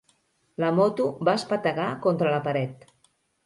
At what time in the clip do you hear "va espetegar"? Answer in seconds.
1.31-1.87